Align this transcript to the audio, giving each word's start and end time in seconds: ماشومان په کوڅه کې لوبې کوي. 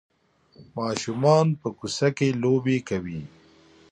ماشومان 0.77 1.45
په 1.59 1.67
کوڅه 1.77 2.09
کې 2.17 2.27
لوبې 2.41 2.77
کوي. 2.89 3.21